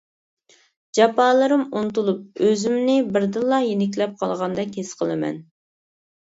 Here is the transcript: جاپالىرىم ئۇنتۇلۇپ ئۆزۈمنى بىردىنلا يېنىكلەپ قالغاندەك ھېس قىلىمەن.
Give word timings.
جاپالىرىم 0.97 1.65
ئۇنتۇلۇپ 1.81 2.41
ئۆزۈمنى 2.47 2.97
بىردىنلا 3.13 3.61
يېنىكلەپ 3.69 4.19
قالغاندەك 4.25 4.77
ھېس 4.83 4.99
قىلىمەن. 5.05 5.41